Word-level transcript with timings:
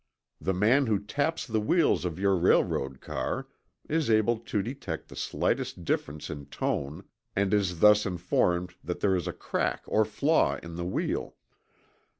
The 0.39 0.55
man 0.55 0.87
who 0.87 0.97
taps 0.97 1.45
the 1.45 1.61
wheels 1.61 2.05
of 2.05 2.17
your 2.17 2.35
railroad 2.35 3.01
car 3.01 3.47
is 3.87 4.09
able 4.09 4.39
to 4.39 4.63
detect 4.63 5.09
the 5.09 5.15
slightest 5.15 5.85
difference 5.85 6.31
in 6.31 6.47
tone, 6.47 7.03
and 7.35 7.53
is 7.53 7.81
thus 7.81 8.07
informed 8.07 8.73
that 8.83 9.01
there 9.01 9.15
is 9.15 9.27
a 9.27 9.31
crack 9.33 9.83
or 9.85 10.03
flaw 10.03 10.55
in 10.63 10.75
the 10.75 10.85
wheel. 10.85 11.35